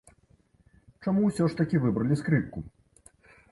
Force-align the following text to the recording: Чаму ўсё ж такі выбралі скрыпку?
Чаму 1.03 1.21
ўсё 1.29 1.43
ж 1.53 1.61
такі 1.61 1.83
выбралі 1.85 2.19
скрыпку? 2.23 2.59